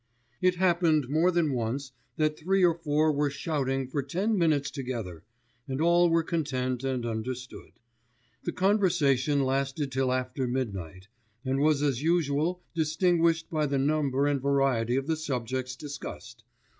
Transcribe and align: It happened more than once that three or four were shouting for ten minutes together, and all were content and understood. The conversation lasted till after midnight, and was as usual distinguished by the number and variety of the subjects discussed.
It 0.41 0.55
happened 0.55 1.09
more 1.09 1.29
than 1.29 1.53
once 1.53 1.91
that 2.17 2.35
three 2.35 2.65
or 2.65 2.73
four 2.73 3.11
were 3.11 3.29
shouting 3.29 3.87
for 3.87 4.01
ten 4.01 4.35
minutes 4.35 4.71
together, 4.71 5.23
and 5.67 5.79
all 5.79 6.09
were 6.09 6.23
content 6.23 6.83
and 6.83 7.05
understood. 7.05 7.73
The 8.43 8.51
conversation 8.51 9.43
lasted 9.43 9.91
till 9.91 10.11
after 10.11 10.47
midnight, 10.47 11.07
and 11.45 11.59
was 11.59 11.83
as 11.83 12.01
usual 12.01 12.63
distinguished 12.73 13.51
by 13.51 13.67
the 13.67 13.77
number 13.77 14.25
and 14.25 14.41
variety 14.41 14.95
of 14.95 15.05
the 15.05 15.15
subjects 15.15 15.75
discussed. 15.75 16.43